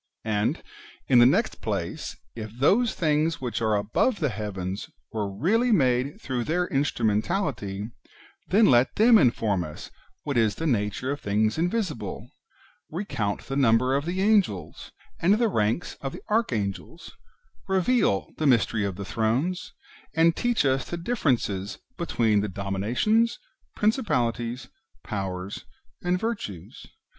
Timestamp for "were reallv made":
5.11-6.17